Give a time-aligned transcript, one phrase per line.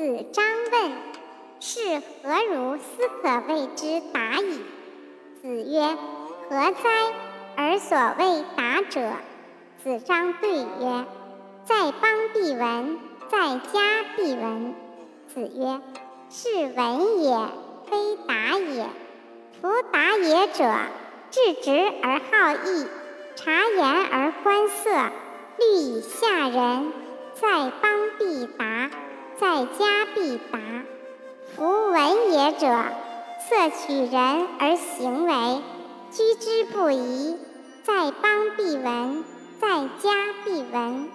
[0.00, 0.42] 子张
[0.72, 0.92] 问
[1.60, 4.62] ：“是何如斯可谓之达矣？”
[5.42, 5.94] 子曰
[6.48, 7.12] ：“何哉？
[7.54, 9.12] 而所谓达者。”
[9.84, 11.04] 子张对曰
[11.68, 14.74] ：“在邦必闻，在家必闻。”
[15.28, 15.82] 子曰
[16.32, 17.36] ：“是闻也，
[17.90, 18.86] 非达也。
[19.60, 20.64] 夫达也者，
[21.30, 22.86] 治直而好义，
[23.36, 24.90] 察言而观色，
[25.58, 26.90] 虑以下人。
[27.34, 27.99] 在邦，
[29.78, 30.58] 家必达。
[31.56, 32.66] 夫闻也者，
[33.48, 35.62] 色取人而行为，
[36.12, 37.36] 居之不疑。
[37.82, 39.24] 在邦必闻，
[39.60, 41.08] 在家必闻。”